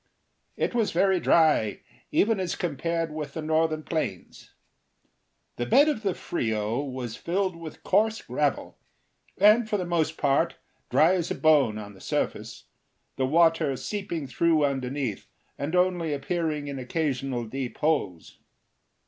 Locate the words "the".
3.35-3.41, 5.57-5.67, 6.01-6.15, 9.77-9.85, 11.93-12.01, 13.15-13.27